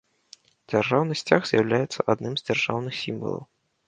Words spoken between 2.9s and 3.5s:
сімвалаў.